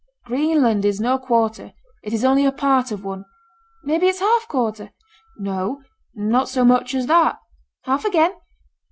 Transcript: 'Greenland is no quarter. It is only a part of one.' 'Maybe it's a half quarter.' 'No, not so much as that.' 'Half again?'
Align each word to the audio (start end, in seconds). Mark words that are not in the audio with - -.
'Greenland 0.25 0.83
is 0.83 0.99
no 0.99 1.19
quarter. 1.19 1.73
It 2.03 2.11
is 2.11 2.25
only 2.25 2.43
a 2.43 2.51
part 2.51 2.91
of 2.91 3.03
one.' 3.03 3.23
'Maybe 3.83 4.07
it's 4.07 4.19
a 4.19 4.23
half 4.23 4.47
quarter.' 4.47 4.89
'No, 5.37 5.83
not 6.15 6.49
so 6.49 6.65
much 6.65 6.95
as 6.95 7.05
that.' 7.05 7.37
'Half 7.85 8.05
again?' 8.05 8.33